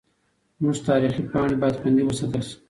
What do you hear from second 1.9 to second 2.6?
وساتل سي.